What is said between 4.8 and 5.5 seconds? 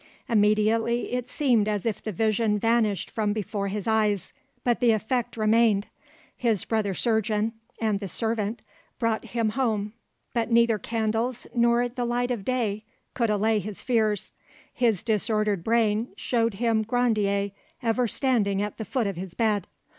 effect